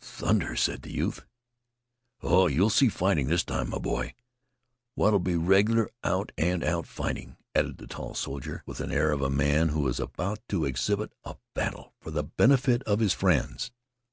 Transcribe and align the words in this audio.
"Thunder!" 0.00 0.56
said 0.56 0.82
the 0.82 0.90
youth. 0.92 1.24
"Oh, 2.20 2.48
you'll 2.48 2.68
see 2.68 2.88
fighting 2.88 3.28
this 3.28 3.44
time, 3.44 3.70
my 3.70 3.78
boy, 3.78 4.14
what'll 4.96 5.20
be 5.20 5.36
regular 5.36 5.88
out 6.02 6.32
and 6.36 6.64
out 6.64 6.88
fighting," 6.88 7.36
added 7.54 7.78
the 7.78 7.86
tall 7.86 8.14
soldier, 8.14 8.64
with 8.66 8.78
the 8.78 8.88
air 8.92 9.12
of 9.12 9.22
a 9.22 9.30
man 9.30 9.68
who 9.68 9.86
is 9.86 10.00
about 10.00 10.40
to 10.48 10.64
exhibit 10.64 11.12
a 11.22 11.36
battle 11.54 11.94
for 12.00 12.10
the 12.10 12.24
benefit 12.24 12.82
of 12.88 12.98
his 12.98 13.12
friends. 13.14 13.70